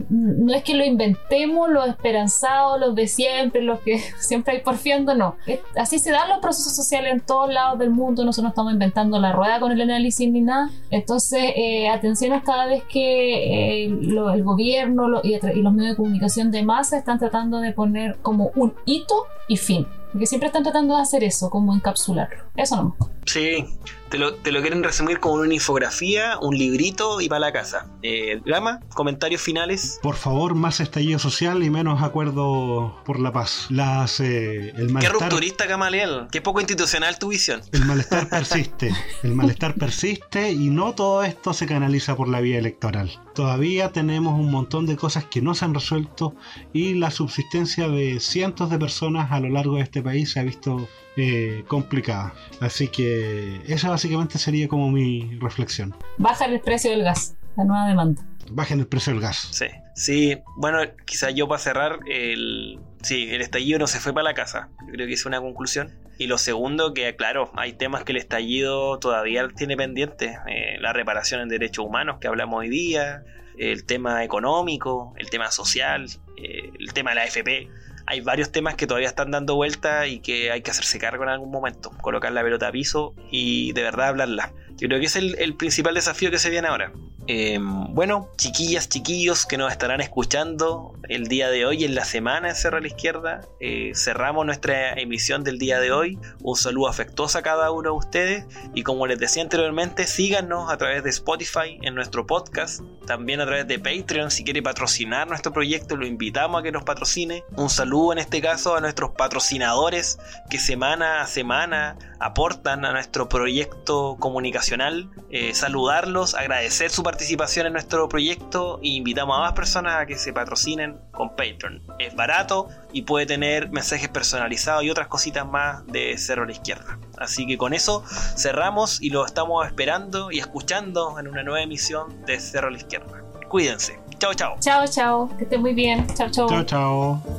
[0.09, 5.15] no es que lo inventemos los esperanzados, los de siempre, los que siempre hay porfiando,
[5.15, 5.35] no.
[5.75, 9.19] Así se dan los procesos sociales en todos lados del mundo, nosotros no estamos inventando
[9.19, 10.69] la rueda con el análisis ni nada.
[10.89, 16.51] Entonces, eh, atención a cada vez que eh, el gobierno y, los medios de comunicación
[16.51, 19.87] de masa están tratando de poner como un hito y fin.
[20.11, 22.43] Porque siempre están tratando de hacer eso, como encapsularlo.
[22.55, 22.95] Eso no.
[23.25, 23.65] Sí,
[24.09, 27.87] te lo, te lo quieren resumir como una infografía, un librito y para la casa.
[28.01, 29.99] Eh, Gama, comentarios finales.
[30.01, 33.67] Por favor, más estallido social y menos acuerdo por la paz.
[33.69, 36.27] Las, eh, el Qué malestar, rupturista, Gamaliel.
[36.31, 37.61] Qué poco institucional tu visión.
[37.71, 38.91] el malestar persiste.
[39.23, 43.11] El malestar persiste y no todo esto se canaliza por la vía electoral.
[43.35, 46.35] Todavía tenemos un montón de cosas que no se han resuelto
[46.73, 50.43] y la subsistencia de cientos de personas a lo largo de este país se ha
[50.43, 50.87] visto
[51.19, 52.33] eh, complicada.
[52.59, 55.95] Así que esa básicamente sería como mi reflexión.
[56.17, 58.21] Bajar el precio del gas, la nueva demanda.
[58.51, 59.47] Bajen el precio del gas.
[59.51, 60.37] Sí, sí.
[60.57, 64.69] Bueno, quizás yo para cerrar, el, sí, el estallido no se fue para la casa.
[64.87, 65.91] Yo creo que es una conclusión.
[66.17, 70.37] Y lo segundo, que claro, hay temas que el estallido todavía tiene pendientes.
[70.47, 73.23] Eh, la reparación en derechos humanos que hablamos hoy día,
[73.57, 76.07] el tema económico, el tema social,
[76.37, 77.69] eh, el tema de la AFP.
[78.09, 81.29] Hay varios temas que todavía están dando vuelta y que hay que hacerse cargo en
[81.29, 81.91] algún momento.
[82.01, 84.51] Colocar la pelota a piso y de verdad hablarla.
[84.79, 86.93] Yo creo que es el, principal desafío que se viene ahora.
[87.27, 92.49] Eh, bueno, chiquillas, chiquillos que nos estarán escuchando el día de hoy en la semana
[92.49, 93.41] en Cerro a la Izquierda.
[93.59, 96.17] eh, cerramos nuestra emisión del día de hoy.
[96.41, 98.45] Un saludo afectuoso a cada uno de ustedes.
[98.73, 102.81] Y como les decía anteriormente, síganos a través de Spotify en nuestro podcast.
[103.05, 104.31] También a través de Patreon.
[104.31, 107.43] Si quiere patrocinar nuestro proyecto, lo invitamos a que nos patrocine.
[107.57, 110.19] Un saludo en este caso a nuestros patrocinadores
[110.49, 115.09] que semana a semana aportan a nuestro proyecto comunicacional.
[115.29, 120.17] Eh, saludarlos, agradecer su participación en nuestro proyecto e invitamos a más personas a que
[120.17, 121.81] se patrocinen con Patreon.
[121.99, 126.51] Es barato y puede tener mensajes personalizados y otras cositas más de Cerro a la
[126.51, 126.99] Izquierda.
[127.17, 128.03] Así que con eso
[128.37, 132.77] cerramos y lo estamos esperando y escuchando en una nueva emisión de Cerro a la
[132.77, 133.23] Izquierda.
[133.47, 133.99] Cuídense.
[134.19, 134.57] Chao, chao.
[134.59, 135.29] Chao, chao.
[135.37, 136.05] Que estén muy bien.
[136.15, 136.47] Chao, chao.
[136.49, 137.38] Chao, chao.